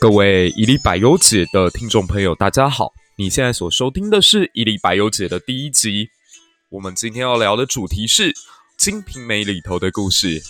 [0.00, 2.92] 各位一历百忧解的听众朋友，大家好！
[3.16, 6.08] 你现在所收听的是一历百忧解的第一集。
[6.70, 8.32] 我们今天要聊的主题是
[8.76, 10.40] 《金瓶梅》里头的故事。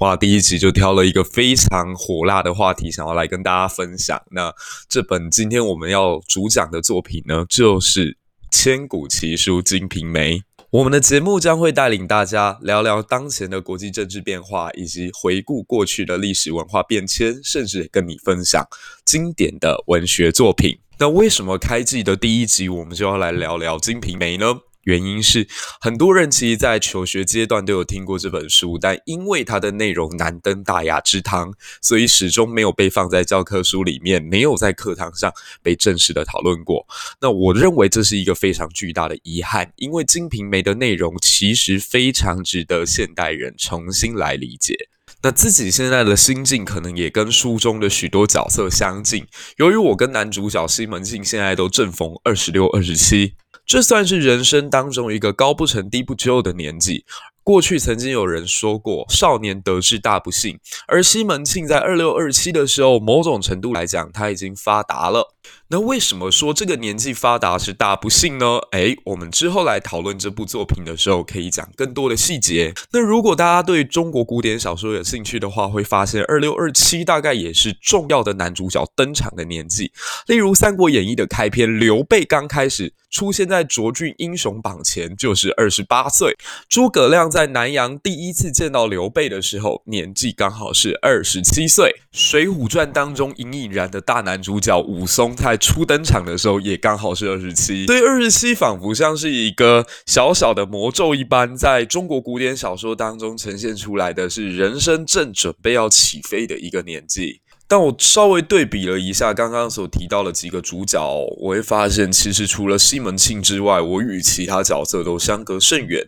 [0.00, 4.18] 哇，第一集就挑了一个非常火辣的话题，想要来跟大家分享。
[4.30, 4.50] 那
[4.88, 8.16] 这本今天我们要主讲的作品呢，就是
[8.50, 10.36] 千古奇书《金瓶梅》。
[10.70, 18.66] 我们的节目将会带领大家聊聊当前的国际政治变化，以及回顾过去的历史文化变迁，甚至跟你分享
[19.04, 20.78] 经典的文学作品。
[20.98, 24.60] 那为什么开季的第一集我们就要来聊聊《金瓶梅》呢？
[24.84, 25.46] 原因是
[25.80, 31.52] 很多人其实，在求学阶段都有听过这本书，但因为它的内容难登大雅之堂，
[31.82, 36.86] 所以始终没有被放在教科书里面，没有在课堂上被正式的讨论过。
[37.20, 44.74] 那我认为这是一个非常巨大的遗憾，因为《金瓶梅》的内容其实非常值得现代人重新来理解。
[45.22, 49.26] 那自己现在的心境可能也跟书中的许多角色相近。
[49.58, 53.34] 由于我跟男主角西门庆现在都正逢二十六、二十七。
[53.70, 57.04] 这算是人生当中一个高不成低不就的年纪。
[57.42, 65.34] 过去曾经有人说过“少年得志大不幸”，而西门庆在二六二七的时候，某种程度来讲，他已经发达了。
[65.68, 68.58] 那为什么说这个年纪发达是大不幸呢？
[68.72, 72.74] 诶，我们之后来讨论这部作品的时候，可以讲更多的细节。
[72.92, 79.90] 那如果大家对中国古典小说有兴趣的话，会发现二六二七大概也是重要的男主角登场的年纪。
[80.26, 86.32] 例如《三国演义》的开篇，刘备刚开始出现在卓俊英雄榜前，就是二十八岁；
[86.68, 91.86] 诸葛亮在在南阳第一次见到刘备的时候，年纪刚好是二十七岁。
[92.12, 107.40] 《水浒传》当中隐隐然的大男主角武松，在初登场的时候也刚好是二十七，所以二十七仿佛像是一个小小的魔咒一般，在中国古典小说当中呈现出来的是人生正准备要起飞的一个年纪。
[107.66, 111.00] 但我稍微对比了一下刚刚所提到的几个主角，
[111.38, 116.04] 我会发现其实除了西门庆之外，我与其他角色都相隔甚远。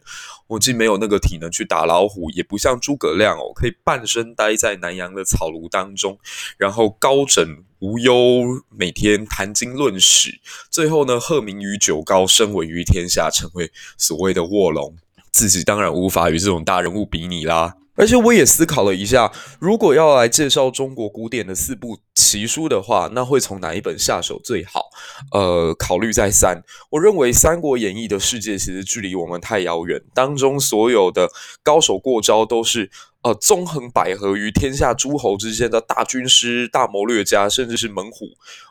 [0.53, 6.19] 我既没有那个体能去打老虎，也不像诸葛亮哦，可以半身待在南阳的草庐当中，
[6.59, 14.97] 然后高枕无忧，每天谈经论史，最后呢，鹤鸣于九高，声闻于天下，成为所谓的卧龙。
[15.31, 17.77] 自己当然无法与这种大人物比拟啦。
[17.95, 19.31] 而且我也思考了一下，
[19.61, 24.91] 如果要来介绍中国古典的四部奇书的话，那会从哪一本下手最好？
[25.31, 26.63] 呃，考虑再三。
[26.91, 31.31] 我认为《三国演义》的世界其实距离我们太遥远，当中所有的
[31.63, 32.91] 高手过招都是
[33.23, 38.27] 呃纵横捭阖于天下诸侯之间的大军师、大谋略家，甚至是猛虎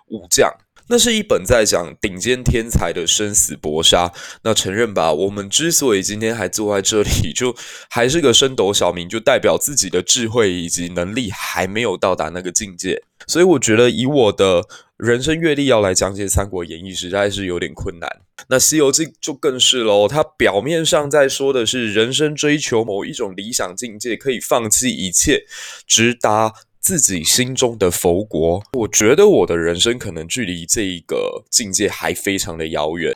[0.07, 0.51] 武将。
[0.91, 4.11] 那是一本在讲顶尖天才的生死搏杀。
[4.43, 7.55] 那承认吧，我们之所以今天还坐在这里，就
[7.89, 13.01] 还是个升斗小民，就代表自己的智慧以及能力还没有到达那个境界。
[13.25, 14.65] 所以我觉得以我的
[14.97, 18.09] 人生阅历要来讲解《三国演义》，实在是有点困难。
[18.49, 25.45] 那《西游记》就更是喽，它表面上在说的是人生追求某一种理想境界，可以放弃一切，
[25.87, 26.53] 直达。
[26.81, 33.13] 自己心中的佛国，我觉得我的人生可能距离这一个境界还非常的遥远。《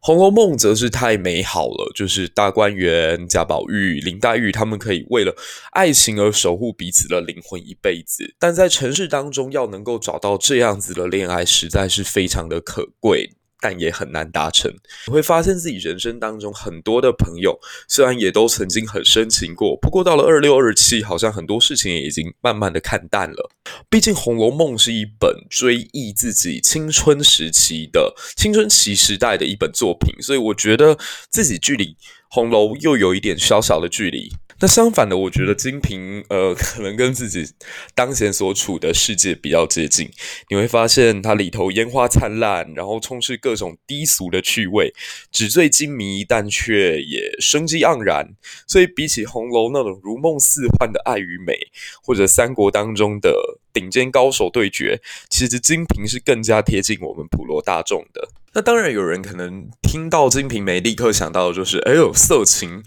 [0.00, 5.34] 红楼梦》则是太美好了，就是大观园、贾宝玉、林黛玉他们可以为了
[5.70, 13.30] 爱情而守护彼此的灵魂一辈子，但在城市当中要能够找到这样子的恋爱，实在是非常的可贵。
[13.62, 14.70] 但也很难达成。
[15.06, 17.58] 你会发现自己人生当中很多的朋友，
[17.88, 23.50] 虽然也都曾经很深情过，不过到了二六二七，好像很多事情也已经慢慢的看淡了。
[23.88, 30.98] 毕竟《红楼梦》是一本追忆自己青春时期的青春期时代的一本作品，所以我觉得
[31.30, 31.96] 自己距离
[32.28, 34.32] 红楼又有一点小小的距离。
[34.62, 37.52] 那相反的，我觉得金瓶呃，可能跟自己
[37.96, 40.08] 当前所处的世界比较接近。
[40.50, 44.94] 你会发现它里头烟花灿烂，然后充斥各种低俗的趣味，
[45.32, 48.36] 纸醉金迷，但却也生机盎然。
[48.68, 51.58] 所以比起红楼那种如梦似幻的爱与美，
[52.00, 53.34] 或者三国当中的
[53.72, 58.28] 顶尖高手对决，其实金瓶是更加贴近我们普罗大众的。
[58.54, 62.84] 那当然，有人可能听到金瓶梅，立刻想到的就是，哎呦，色情。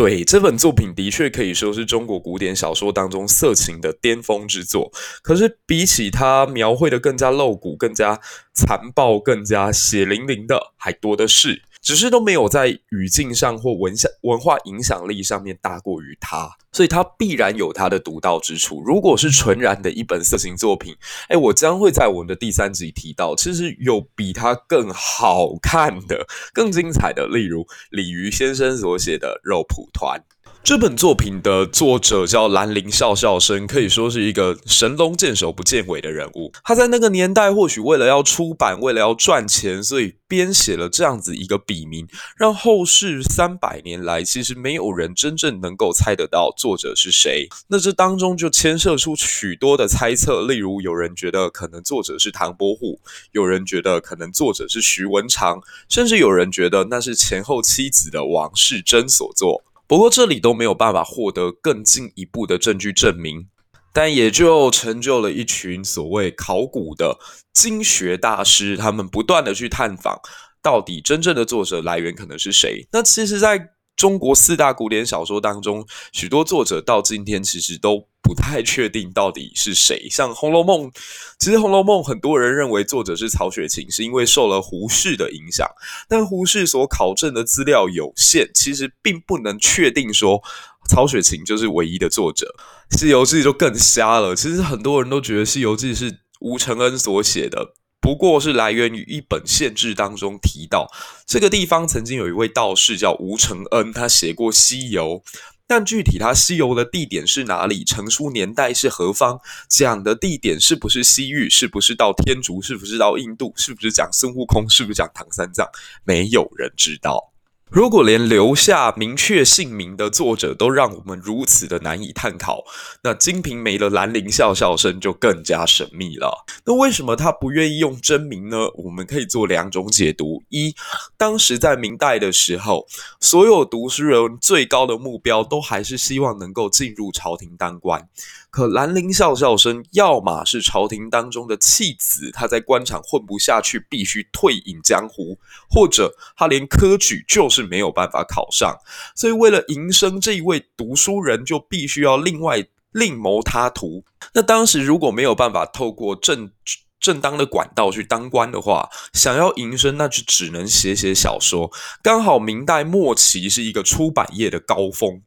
[0.00, 4.90] 对，这本作品的确可以说是中国古典小说当中色情的巅峰之作。
[5.22, 8.18] 可是比起它描绘的更加露骨、更加
[8.54, 11.60] 残暴、更加血淋淋的，还多的是。
[11.80, 18.82] 只是都没有在语境上或文下文化影响力上面大过于他，所以他必然有他的独到之处。
[18.82, 20.94] 如果是纯然的一本色情作品，
[21.28, 30.18] 哎，我将会在我们的第三集提到，其实有比他更好看的、更精彩的，例如鲤鱼先生所写的《肉蒲团》。
[30.62, 36.52] 这本作品的作者叫兰陵笑笑生，可以说是一个神龙见首不见尾的人物。
[36.62, 47.48] 他在那个年代，或许为了要出版，为了要赚钱，所以编写了这样子一个笔名，让后世三百年来，其实没有人真正能够猜得到作者是谁。
[47.68, 53.00] 那这当中就牵涉出许多的猜测，例如有人觉得可能作者是唐伯虎，
[53.32, 59.64] 有人觉得可能作者是徐文长，甚至有人觉得那是前后妻子的王世贞所作。
[59.90, 63.48] 不过这里都没有办法获得更进一步的证据证明，
[63.92, 67.18] 但也就成就了一群所谓考古的
[67.52, 70.20] 经学大师，他们不断的去探访，
[70.62, 72.86] 到底真正的作者来源可能是谁？
[72.92, 80.08] 那其实，在中国四大古典小说当中，许多作者到今天其实都不太确定到底是谁。
[80.08, 80.90] 像《红楼梦》，
[81.38, 85.68] 其实《红楼梦》很多人认为作者是曹雪芹，是因为受了胡适的影响。
[86.08, 90.42] 但胡适所考证的资料有限，其实并不能确定说
[90.88, 92.54] 曹雪芹就是唯一的作者。
[92.98, 94.34] 《西游记》就更瞎了。
[94.34, 97.74] 其实很多人都觉得《西游记》是吴承恩所写的。
[98.00, 100.90] 不过是来源于一本县志当中提到，
[101.26, 105.22] 这个地方曾经有一位道士叫吴承恩，他写过西游，
[105.66, 109.38] 但具体他西游的地点是哪里，成书年代是何方，
[109.68, 115.68] 讲的地点是不是西域，是不是到天竺，是不是到印度，是不是讲孙悟空，是不是讲唐三藏，
[116.02, 117.29] 没有人知道。
[117.70, 122.64] 如果连留下明确姓名的作者都让我们如此的难以探讨，
[123.04, 126.44] 那《金瓶梅》的兰陵笑笑生就更加神秘了。
[126.64, 128.68] 那为什么他不愿意用真名呢？
[128.74, 130.74] 我们可以做两种解读：一，
[131.16, 132.88] 当时在明代的时候，
[133.20, 138.08] 所有读书人最高的目标都还是希望能够进入朝廷当官。
[138.50, 145.38] 可兰陵笑笑生，要么是朝廷当中的弃子，他在官场混不下去，必须退隐江湖；
[145.70, 148.78] 或者他连科举就是是没有办法考上，
[149.14, 154.04] 所以为了营生，这一位读书人就必须要另外另谋他途。
[154.32, 156.50] 那当时如果没有办法透过正
[156.98, 161.70] 正当的管道去当官的话，想要营生，那就只能写写小说。
[162.02, 165.22] 刚好明代末期是一个出版业的高峰。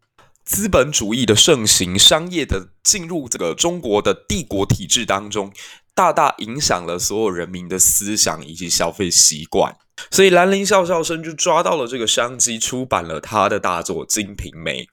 [0.45, 5.53] 资本主义的盛行，商业的进入这个中国的帝国体制当中，
[5.95, 9.77] 大大影响了所有人民的思想以及消费习惯。
[10.09, 14.83] 所以兰陵笑笑生就抓到了这个商机，出版了他的大作《金瓶梅》。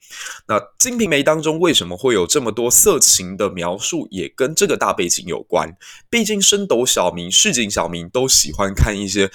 [0.46, 5.74] 那《金瓶梅》当中为什么会有这么多色情的描述，也跟这个大背景有关。
[6.08, 9.30] 毕竟升斗小民、市井小民都喜欢看一些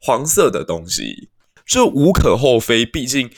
[0.00, 1.28] 黄色的东西，
[1.66, 2.86] 这无可厚非。
[2.86, 3.30] 毕竟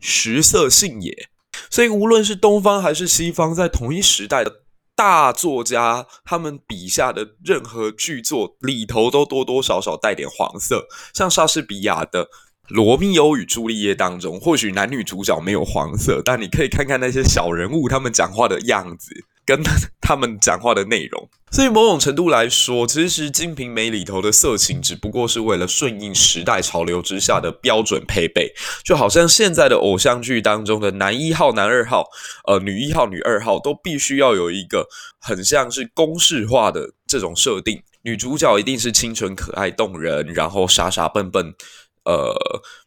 [0.00, 1.28] 食色性也。
[1.70, 4.61] 所以，无论是东方还是西方，在同一时代的
[4.94, 10.86] 大作家，他们笔下的任何剧作里头，都多多少少带点黄色。
[11.14, 12.26] 像莎士比亚的
[12.68, 19.10] 《罗密欧与朱丽叶》当中，或许男女主角没有黄色，但你可以看看那些小人物他们讲话的样子。
[19.44, 19.62] 跟
[20.00, 28.52] 他们讲话的内容，所以某种程度来说，其实《金瓶梅》里头的色情只不过是为了顺应时代潮流之下的标准配备，
[28.84, 32.04] 就好像现在的偶像剧当中的男一号、男二号，
[32.46, 34.86] 呃，女一号、女二号都必须要有一个
[35.20, 41.54] 很像是公式化的这种设定，女主角一定是清纯可爱动人，然后傻傻笨笨，
[42.04, 42.34] 呃，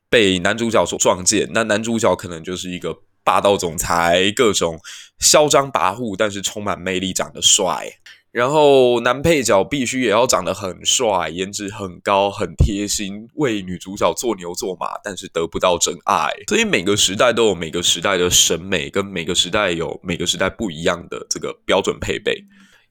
[0.10, 2.96] 被男主角所撞见，那男主角可能就是一个。
[3.26, 4.80] 霸道总裁，各种
[5.20, 7.90] 嚣张跋扈，但是充满魅力，长得帅。
[8.32, 16.30] 然后男配角必须也要长得很帅，颜值很高，很贴心，为女主角做牛做马，但是得不到真爱。
[16.50, 22.44] 所以每个时代都有每个时代的审美，跟每个时代有每个时代不一样的这个标准配备。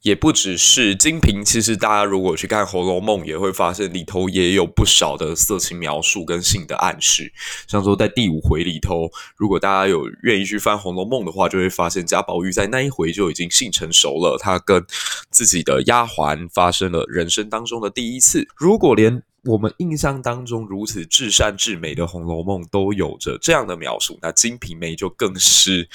[0.05, 7.33] 也不只是金瓶，其实大家如果去看《红楼梦》，也会发现里头也有不少的色情描述跟性的暗示。
[7.67, 14.85] 像说在第五回里头，如果大家有愿意去翻《红楼梦》的话，就会发现贾宝玉在那一回就已经性成熟了，他跟
[15.31, 18.47] 自己的丫鬟发生了人生当中的第一次。
[18.59, 25.89] 如果连我们印象当中如此至善至美的《红楼梦》都有着这样的描述，那《金瓶梅》就更是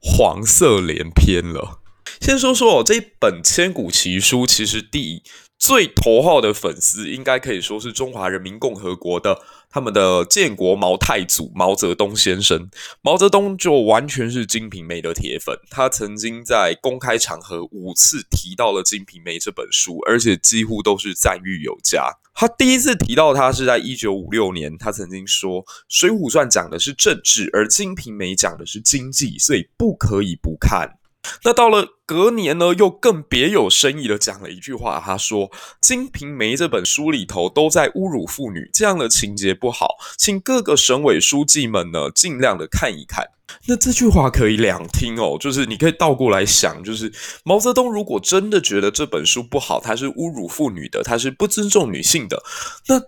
[0.00, 1.81] 黄色连篇了。
[2.22, 5.24] 先说说哦，这一本千古奇书，其实第
[5.58, 22.08] 最头号的粉丝应该可以说是中华人民共和国的他们的建国毛太祖毛泽东先生，毛泽东就完全是《金瓶梅》的铁粉，他曾经在公开场合五次提到了《金瓶梅》这本书，而且几乎都是赞誉有加。
[22.34, 30.98] 他第一次提到他是在一九五六年，他曾经说《水浒传》讲的是政治，而《金瓶梅》讲的是经济，所以不可以不看。
[31.44, 35.48] 那到了隔年呢，又更别有深意的讲了一句话，他说
[35.80, 43.24] ：“《金瓶梅》这本书里头都在侮辱妇女，这样的情节不好，请各个省委书记们呢尽量的看一看。”
[43.68, 47.12] 那这句话可以两听哦，就是你可以倒过来想，就是
[47.44, 52.42] 毛泽东如果真的觉得这本书不好，他是侮辱妇女的，他是不尊重女性的，
[52.88, 53.00] 那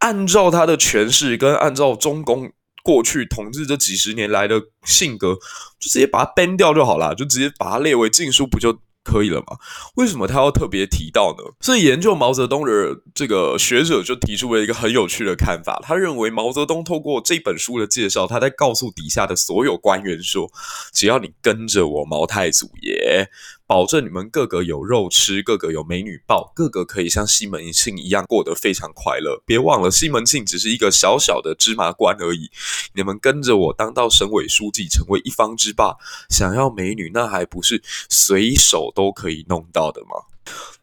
[0.00, 2.52] 按照他的诠释跟按照中共。
[2.82, 5.34] 过去统治这几十年来的性格，
[5.78, 9.56] 就直接把它 ban 掉就好了，就直接把它列为禁书不就可以了吗？
[9.96, 11.44] 为什么他要特别提到呢？
[11.60, 20.50] 所以研究毛泽东的这个学者就提出了一个很有趣的看法，他认为毛泽东透过这本书的介绍，他在告诉底下的所有官员说：
[20.92, 23.28] 只要你跟着我毛太祖爷。
[23.72, 29.42] 保证你们个个有肉吃，个个有美女抱，个个可以像西门庆一样过得非常快乐。
[29.46, 32.50] 别忘了，西门庆只是一个小小的芝麻官而已。
[32.94, 35.96] 你们跟着我当到省委书记，成为一方之霸，
[36.28, 40.26] 想要美女，那还不是随手都可以弄到的吗？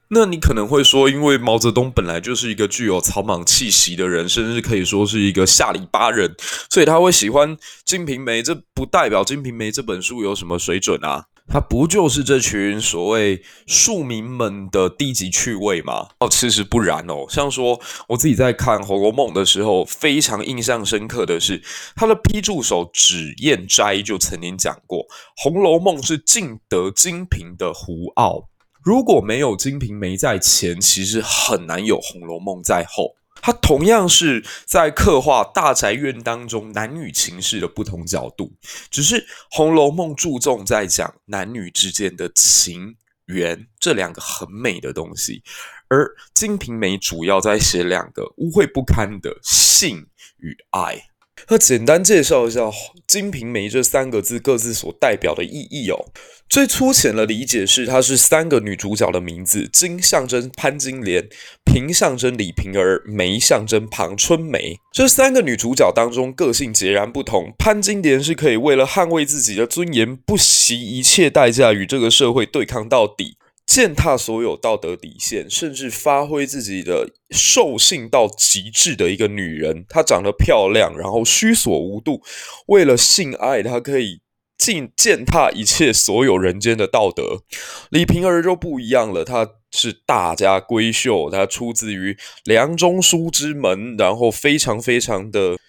[0.08, 6.36] 那你可能会说，因为毛泽东本来就是一个具有草莽气息的人，甚至可以说是一个下里巴人，
[6.72, 7.56] 所以他会喜欢
[7.86, 11.26] 《金瓶梅》，这不代表《金瓶梅》这本书有什么水准啊。
[11.50, 16.10] 他不就是这群所谓庶民们的低级趣味吗？
[16.20, 17.26] 哦，其实不然哦。
[17.28, 21.62] 像说我自己在看《红楼梦》的时候，非常印象深刻的是，
[21.96, 25.00] 他的批注手脂砚斋就曾经讲过，
[25.38, 28.48] 《红楼梦》是尽得金瓶的胡傲。
[28.82, 33.16] 如果没有《金瓶梅》在前，其实很难有《红楼梦》在后。
[33.42, 38.54] 它同样是在刻画大宅院当中男女情事的不同角度，
[38.90, 45.44] 只是《红楼梦》注重在讲男女之间的情缘这两个很美的东西，
[45.88, 51.09] 而《金瓶梅》主要在写两个污秽不堪的性与爱。
[51.48, 52.62] 那简单介绍一下
[53.08, 56.06] 《金瓶梅》这三个字各自所代表的意义哦。
[56.48, 61.28] 最粗浅的理解是，它是三个女主角的名字：金象征潘金莲，
[61.64, 64.78] 瓶象征李瓶儿，梅象征庞春梅。
[64.92, 67.54] 这三个女主角当中，个性截然不同。
[67.60, 73.38] 潘金莲是可以为了捍卫自己的尊严，不惜一切代价与这个社会对抗到底。
[73.70, 79.86] 践踏所有道德底线，甚至发挥自己的兽性到极致的一个女人。
[79.88, 82.24] 她长得漂亮，然后虚索无度，
[82.66, 84.22] 为了性爱，她可以
[84.58, 87.44] 尽践踏一切所有人间的道德。
[87.92, 95.60] 李瓶儿就不一样了，她是大家闺秀，她出自于梁中书之门，然后非常非常的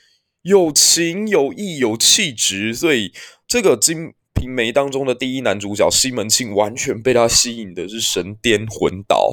[0.41, 3.13] 有情有义有气质，所以
[3.47, 3.99] 这个金。
[4.41, 9.33] 《金瓶梅》当中的第一男主角西门庆，完全被他吸引的是神颠魂倒。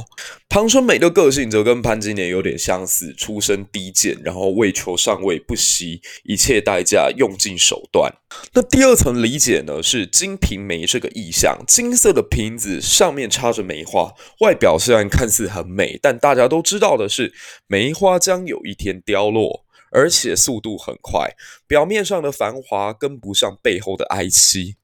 [0.50, 8.14] 庞春梅的个性则跟潘金莲有点相似，出身低贱，然后为求上位，不惜一切代价，用尽手段。
[8.54, 17.34] 那第二层理解呢，是《金瓶梅》这个意象，金色的瓶子上面插着梅花，外表虽然看似很美，但大家都知道的是，
[17.68, 21.34] 梅花将有一天凋落，而且速度很快。
[21.66, 24.76] 表面上的繁华跟不上背后的哀凄。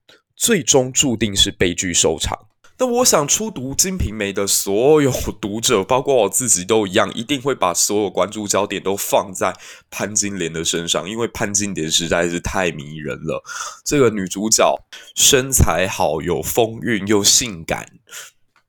[0.44, 2.38] 最终注定是悲剧收场。
[2.78, 5.10] 那我想初读《金瓶梅》的所有
[5.40, 9.56] 读者，包括我自己都一样，一定会把所有关注焦点都放在
[9.90, 13.42] 潘金莲的身上，因为潘金莲实在是太迷人了。
[13.86, 14.76] 这个女主角
[15.16, 17.88] 身材好，有风韵，又性感。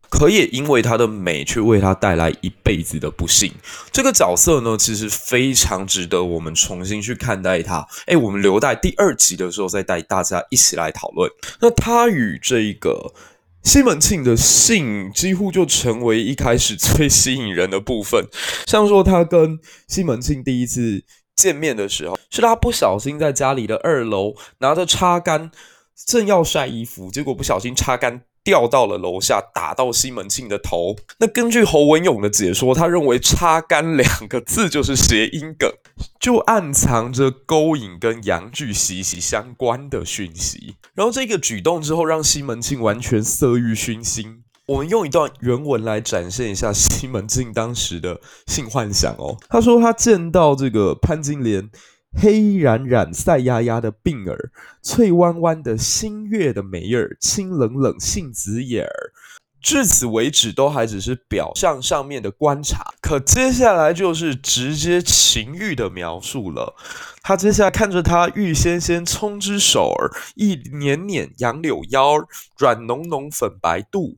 [0.08, 3.52] 可也因为她的美，却为她带来一辈子的不幸。
[3.90, 7.86] 这个角色呢，其实非常值得我们重新去看待她。
[8.06, 11.30] 诶，我们留待第二集的时候再带大家一起来讨论。
[11.60, 13.12] 那她与这个
[13.62, 18.26] 西门庆的性，几乎就成为一开始最吸引人的部分。
[18.66, 19.58] 像说她跟
[19.88, 21.02] 西门庆第一次
[21.34, 25.50] 见面的时候，是她不小心在家里的二楼拿着擦干，
[26.06, 28.22] 正要晒衣服，结果不小心擦干。
[28.44, 30.94] 掉到了楼下，打到西门庆的头。
[31.18, 35.72] 那根据侯文勇的解说，他认为“擦干”两个字就是谐音梗，
[36.20, 40.76] 就暗藏着勾引跟阳具息息相关的讯息。
[40.94, 44.42] 然后这个举动之后，让西门庆完全色欲熏心。
[44.66, 49.36] 我们用一段原文来展现一下西门庆当时的性幻想哦。
[49.48, 51.70] 他说他见到这个潘金莲。
[52.16, 54.50] 黑冉冉、赛压压的鬓儿，
[54.82, 59.12] 翠弯弯的新月的眉儿，清冷冷杏子眼儿，
[59.60, 62.94] 至此为止，都还只是表象上面的观察。
[63.00, 66.74] 可接下来就是直接情欲的描述了。
[67.22, 72.28] 他接下来看着他玉纤纤葱之手儿，一捻捻杨柳腰儿，
[72.58, 74.16] 软浓浓粉白肚，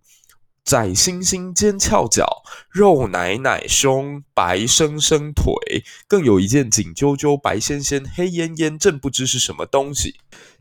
[0.67, 10.17] 窄星星尖翘脚，肉奶奶胸，白生生腿，更有一件紧啾啾、白纤纤、黑烟烟，正不知是什么东西，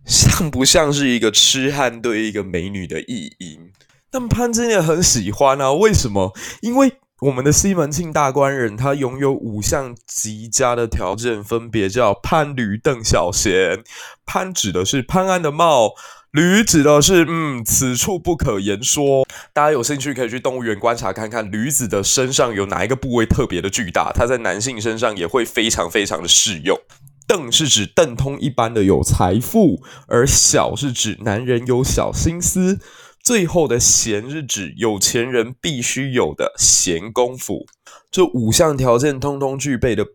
[0.05, 3.71] 像不像是一个痴汉对一个美女的意淫？
[4.11, 6.31] 但潘金莲很喜欢啊，为什么？
[6.61, 13.83] 因为我们的西门庆大官人，他拥有五项极佳的条件，分别叫潘驴邓小闲。
[14.25, 15.93] 潘指的是潘安的貌，
[16.35, 19.25] 驴指的是嗯，此处不可言说。
[19.53, 26.77] 大家有兴趣可以去动物园观察看看，驴子的身上有哪一个部位特别的巨大，它在男性身上也会非常非常的适用。
[27.25, 32.79] 邓是指邓通一般的有财富，而小是指男人有小心思。
[33.23, 37.65] 最后的闲是指有钱人必须有的闲工夫，
[38.11, 40.05] 这五项条件通通具备的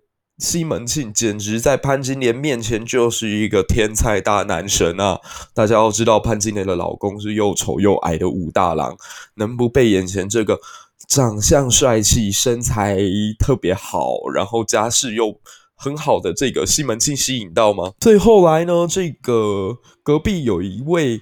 [0.40, 5.20] 西门庆，简直在潘金莲面前就是一个天才大男神啊！
[5.54, 8.96] 大家要知道，潘金莲的老公是又丑又矮的武大郎，
[9.34, 10.58] 能不被眼前这个
[11.06, 12.98] 长相帅气、身材
[13.38, 15.38] 特别好，然后家世又
[15.76, 17.92] 很好的这个西门庆吸引到吗？
[18.00, 21.20] 最后来呢，这个隔壁有一位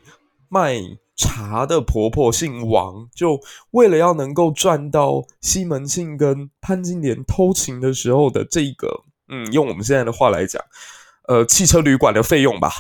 [0.48, 0.80] 卖。
[1.20, 3.40] 茶的婆婆姓王，就
[3.72, 10.62] 为了要能够赚到西门庆跟潘金莲偷情的时候的这个，嗯，用我们现在的话来讲，
[11.26, 12.72] 呃，汽车旅馆的费用吧。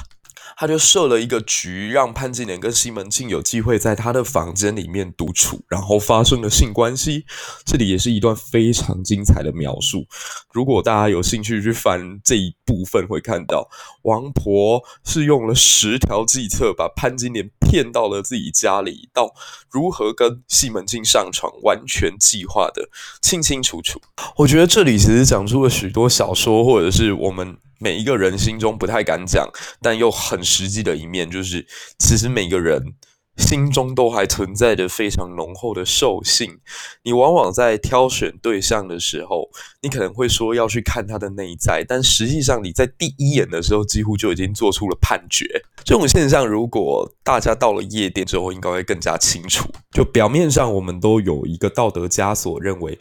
[0.60, 7.24] 他就设了一个局，让潘金莲跟西门庆有机会在他的房间里面独处，然后发生了性关系。
[7.64, 10.04] 这里也是一段非常精彩的描述。
[10.52, 13.68] 如果大家有兴趣去翻这一部分，会看到
[14.02, 19.32] 王婆是用了十条计策把潘金莲骗到了自己家里，到
[19.70, 22.88] 如何跟西门庆上床，完全计划的
[23.22, 24.00] 清清楚楚。
[24.38, 27.58] 我觉得这里其实讲出了许多小说，或者是我们。
[27.78, 29.48] 每一个人心中不太敢讲，
[29.80, 31.66] 但又很实际的一面，就是
[31.98, 32.94] 其实每个人
[33.36, 36.58] 心中都还存在着非常浓厚的兽性。
[37.04, 39.48] 你往往在挑选对象的时候，
[39.80, 45.46] 你可能会说要去看他的内在，但实际上你在第一眼的时候，几乎就已经做出了判决。
[45.84, 49.68] 这种现象，如果大家到了夜店之后，应该会更加清楚。
[49.92, 52.98] 就表面上，我们都有一个道德枷锁，认为。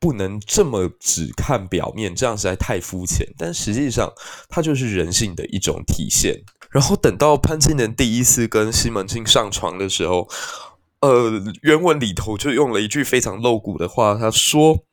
[0.00, 3.26] 不能这么只看表面，这样实在太肤浅。
[3.36, 4.12] 但实际上，
[4.48, 6.42] 它就是人性的一种体现。
[6.70, 10.28] 然后等到潘金莲第一次跟西门庆上床的时候，
[11.00, 14.84] 呃，原文里头就用了一句非常露骨的话，他说：“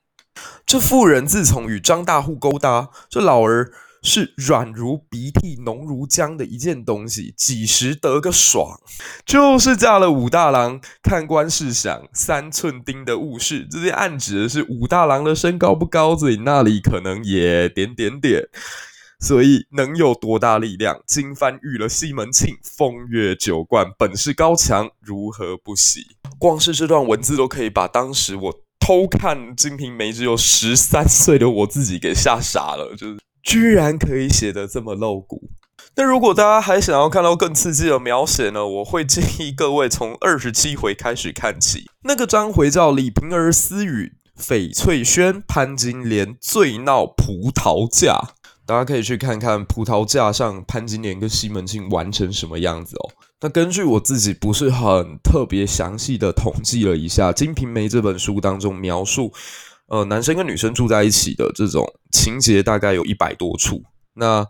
[0.66, 3.72] 这妇人自从与张大户勾搭，这老儿。”
[4.06, 8.80] 是软如鼻涕、浓如浆的一件东西，几时得个爽？
[9.26, 18.48] 就是嫁了武大郎，看官试想，三寸丁的误事，这些暗指的是武大郎的身高不高，所以那里可能也点点点。
[19.20, 21.02] 所以能有多大力量？
[21.08, 26.06] 金幡遇了西门庆，风月酒馆，本事高强，如何不喜？
[26.38, 33.18] 光是这段文字都可以把当时我偷看《金瓶梅》只有十三岁的我自己给吓傻了，就是。
[33.46, 35.50] 居然可以写得这么露骨。
[35.98, 38.68] 那如果大家还想要看到更刺激的描写呢？
[38.68, 41.86] 我会建议各位从二十七回开始看起。
[42.04, 48.20] 那个章回叫李瓶儿私语翡翠轩，潘金莲醉闹葡萄架。
[48.66, 53.12] 大家可以去看看葡萄架上潘金莲跟西门庆玩成什么样子哦。
[53.42, 59.32] 那根据我自己不是很特别详细的统计了一下，《金瓶梅》这本书当中描述。
[59.88, 64.48] 呃，男生跟女生住在一起的这种情节大概有一百多处，那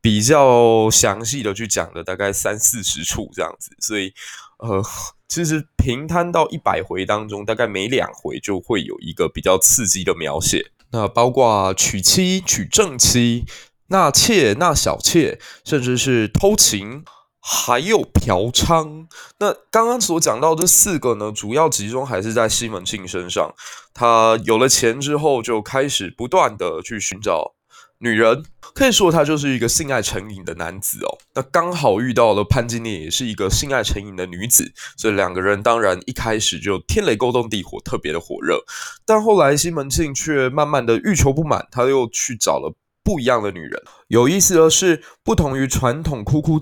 [0.00, 4.12] 比较详细的去讲的大概三四十处这样子，所以
[4.58, 4.82] 呃，
[5.28, 13.44] 其实平摊到一百回当中，大概每两回就会有一个比较刺激的描写，那包括娶妻、娶正妻、
[13.88, 17.04] 纳妾、纳小妾，甚至是偷情。
[17.46, 19.06] 还有嫖娼，
[19.38, 23.54] 那刚刚所讲到这四个呢，主要集中还是在西门庆身上。
[23.92, 27.52] 他有了钱之后，就开始不断的去寻找
[27.98, 28.42] 女人，
[28.74, 31.18] 可以说他就是一个性爱成瘾的男子哦。
[31.34, 38.64] 那刚好遇到了潘金莲，也是一个性爱成瘾的女子，所以两个人当然一开始就天雷勾动地火，特别的火热。
[39.04, 43.82] 但后来西门庆却慢慢的欲求不满，他又去找了不一样的女人。
[44.08, 46.58] 有意思的是，不同于传统哭哭。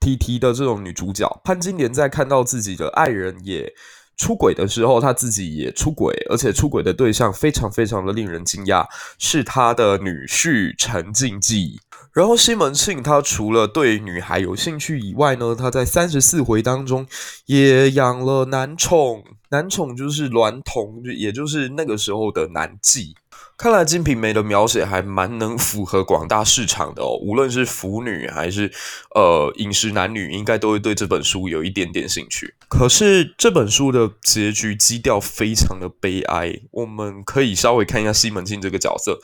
[0.00, 3.72] T T 的这种女主角潘金莲在看到自己的爱人也
[4.16, 8.86] 出轨的时候，她自己也出轨，而且出轨的对象非常非常的令人惊讶，
[9.18, 11.80] 是她的女婿陈静济。
[12.12, 17.06] 然后西门庆他除了对女孩有兴趣以外呢，他在三十四回当中
[17.46, 23.12] 也养了男宠，男宠就是娈童，也就是那个时候的男妓。
[23.60, 28.72] 看来《金瓶梅》的描写还蛮能符合广大市场的哦，无论是腐女还是
[29.14, 32.54] 呃饮食男女，应该都会对这本书有一点点兴趣。
[32.70, 39.20] 可是这本书的结局基调非常的悲哀，我们可以稍微看一下西门庆这个角色，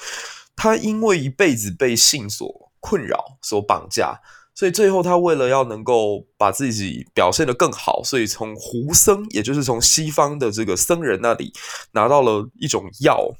[0.55, 4.21] 他因为一辈子被性所困扰、所绑架，
[4.55, 11.55] 所以最后他为了要能够把自己表现得更好，所以从胡僧，也就是从西方的这个僧人那里
[11.93, 13.35] 拿到了一种药。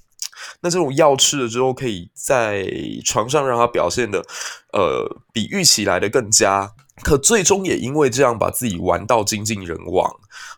[0.61, 2.67] 那这种药吃了之后，可以在
[3.05, 4.25] 床上让他表现的，
[4.73, 6.73] 呃，比预期来的更佳。
[7.03, 10.11] 可最终也因为这样，把自己玩到精尽人亡。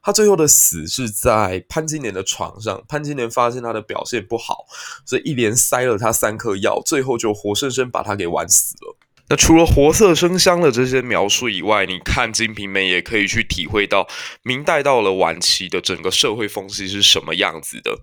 [0.02, 2.80] 他最后的死是在潘金莲的床上。
[2.88, 4.64] 潘金莲发现他的表现不好，
[5.04, 8.96] 所以一连塞了他三颗药，最后就活生生把他给玩死了。
[9.30, 14.08] 那除了活色生香的这些描述以外，你看《金瓶梅》也可以去体会到
[14.42, 17.98] 明代到了晚期的整个社会风气是什么样子的。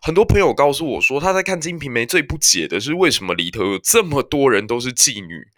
[0.00, 5.48] 很多朋友告诉我说，他在看《金瓶梅》最不解的是为什么里头有这么多人都是妓女，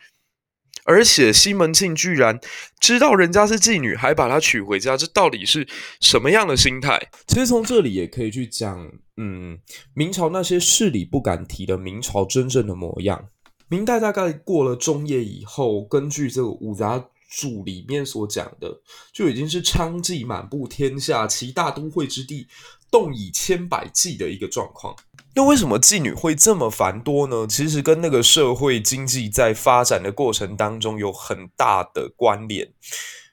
[0.85, 2.41] 而且西门庆居然
[2.81, 5.69] 知道人家是妓女，还把她娶回家，这到底是
[6.01, 7.11] 什么样的心态？
[7.27, 9.59] 其实从这里也可以去讲，嗯，
[9.95, 13.29] 明朝那些势力不敢提的明朝真正的模样。
[13.69, 18.81] 明代大概过了中叶以后，根据这个五杂俎里面所讲的，
[19.13, 22.47] 就已经是娼妓满布天下，其大都会之地，
[22.91, 24.95] 动以千百计的一个状况。
[25.35, 27.45] 那为什么妓女会这么繁多呢？
[27.49, 32.73] 其实跟那个社会经济在发展的过程当中有很大的关联。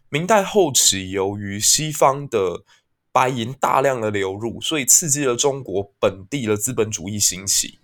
[0.09, 2.63] 明代后期，由于西方的
[3.11, 7.77] 白银大量的流入，所以刺激了中国本地的资本主义兴起。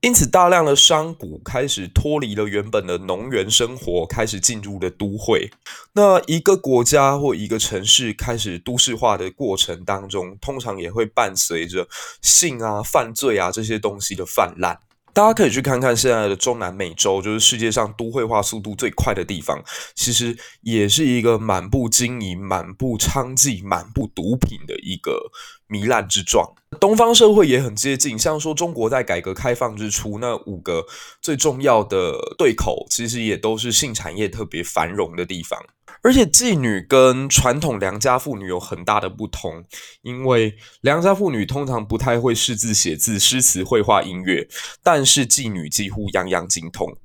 [0.00, 5.50] 因此，大量的商贾开始脱离了原本的农园生活，开始进入了都会。
[5.94, 11.88] 那一个国家或一个城市开始都市化的过程当中，通常也会伴随着
[12.22, 14.78] 性啊、犯罪啊这些东西的泛滥。
[15.16, 19.58] 大家可以去看看现在的中南美洲，就是世界上都会化速度最快的地方，
[19.94, 25.32] 其实也是一个满布金银、满布娼妓、满布毒品的一个
[25.70, 26.46] 糜烂之状。
[26.78, 30.84] 东方社会也很接近，像说中国在改革开放之初，那五个
[31.22, 35.58] 最重要的对口，其实也都是性产业特别繁荣的地方。
[36.02, 39.64] 而且妓女跟传统良家妇女有很大的不同，
[40.02, 44.46] 因为良家妇女通常不太会识字写字、诗词绘画音乐，
[44.82, 46.98] 但是妓女几乎样样精通，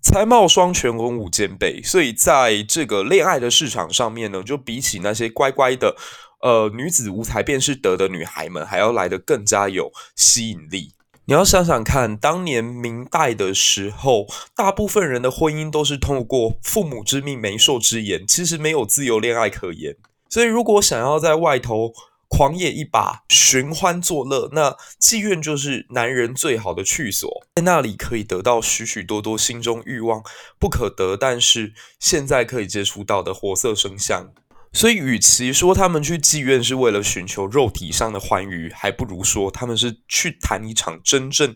[0.00, 5.96] 才貌双全、文武兼备，所以在这个恋爱的市场上面呢，就比起那些乖乖的，
[6.40, 10.94] 呃，女子无才便是德的女孩们，还要来得更加有吸引力。
[11.26, 19.96] 你要想想看，当年明代的时候，大部分人的婚姻都是透过父母之命、媒妁之言，其实没有自由恋爱可言。
[20.28, 21.94] 所以，如果想要在外头
[22.36, 30.20] 狂野一把、寻欢作乐，那妓院就是男人最好的去所，在那里可以得到许许多多心中欲望
[30.58, 34.32] 不可得，但是现在可以接触到的活色生香。
[34.72, 41.54] 所以，与其说他们去妓院是为了寻求肉体上的欢愉，还不如说他们是去谈一场真正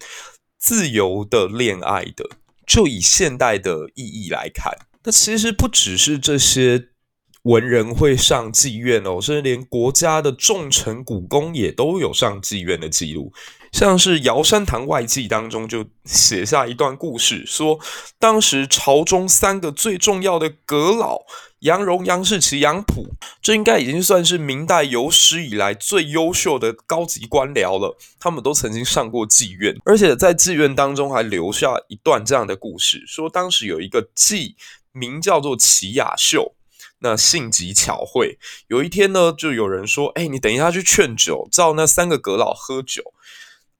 [0.56, 2.24] 自由的恋爱的。
[2.64, 6.90] 就以现代的意义来看，那其实不只是这些
[7.48, 13.32] 文人会上妓院哦，甚至连国家的重臣股公也都有上妓院的记录。
[13.72, 17.78] 像是《尧山堂外记》当中就写下一段故事，说
[18.18, 21.20] 当时朝中三个最重要的阁老。
[21.60, 23.06] 杨荣、杨士奇、杨溥，
[23.42, 27.96] 这应该已经算是明代有史以来最优秀的高级官僚了。
[28.20, 34.54] 他们都曾经上过妓院，而且在妓院当中还留下一段这样的故事：说当时有一个妓
[34.92, 36.54] 名叫做齐雅秀，
[37.00, 38.38] 那性急巧慧。
[38.68, 43.14] 有一天呢，就有人说：“哎，你等一下去劝酒，叫那三个阁老喝酒。”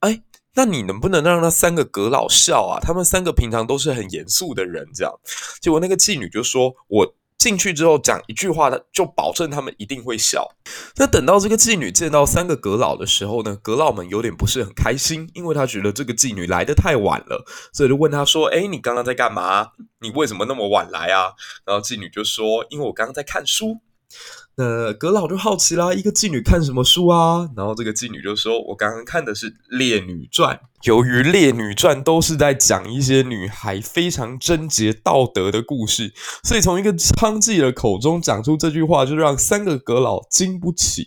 [0.01, 0.23] 哎，
[0.55, 2.81] 那你能不能让那三个阁老笑啊？
[2.81, 5.13] 他们三个平常都是很严肃的人，这样。
[5.61, 10.47] 结果那个妓女就说：“我。”进去之后讲一句话，就保证他们一定会笑。
[10.97, 19.69] 那等到这个妓女见到三个阁老的时候呢，阁老们有点不是很开心，因为他觉得这个妓女来的太晚了，所以就问他说：“哎，你刚刚在干嘛？
[20.01, 21.33] 你为什么那么晚来啊？”
[21.65, 23.81] 然后妓女就说：“因为我刚刚在看书。”
[24.61, 27.49] 那阁老就好奇啦，一个妓女看什么书啊？
[27.57, 30.57] 然后这个妓女就说：“我刚刚看的是《烈女传》。
[30.83, 41.07] 由于《烈女传》都是在讲一些女孩非常贞洁道德的故事，所以从一个娼妓的口中讲出这句话，就让三个阁老经不起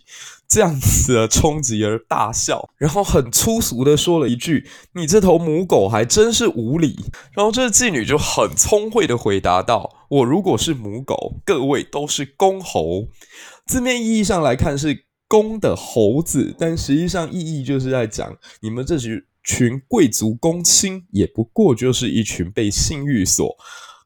[0.52, 13.08] 这样子的冲击而大笑，然后很粗俗的说了一句：“你这头母狗还真是无礼。”然后这妓女就很聪慧的回答道：“我如果是母狗，各位都是公猴。”
[13.64, 23.56] 字面意义上来看是公的猴子，但实际上意义就是在讲你们这群群贵族公卿，也不过就是一群被性欲所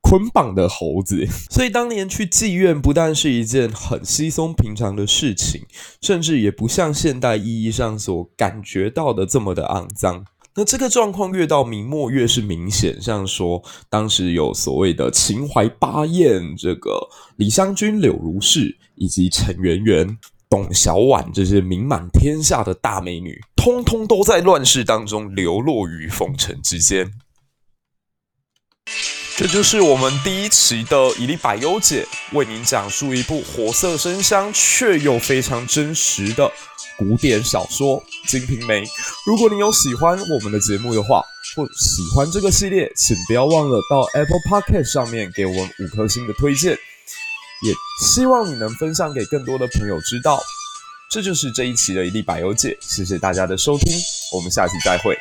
[0.09, 1.27] 捆绑的猴子。
[1.51, 5.67] 所以当年去妓院不但是一件很稀松平常的事情，
[6.01, 10.25] 甚至也不像现代意义上所感觉到的这么的肮脏。
[10.55, 20.17] 那这个状况越到明末越是明显，像说当时有所谓的秦淮八艳，这个李香君、柳如是，以及陈圆圆、
[20.49, 27.13] 董小宛这些名满天下的大美女，通通都在乱世当中流落于风尘之间。
[29.39, 36.51] 这就是我们第一期的《一历百忧解》，为您讲述一部活色生香却又非常真实的
[36.97, 38.83] 古典小说《金瓶梅》，
[39.27, 41.23] 如果你有喜欢我们的节目的话，
[41.55, 47.75] 或喜欢这个系列，请不要忘了到 Apple Podcast 上面给我们五颗星的推荐，也
[48.07, 50.43] 希望你能分享给更多的朋友知道。
[51.11, 53.93] 这就是这一期的一历百忧解，谢谢大家的收听，
[54.33, 55.15] 我们下期再会。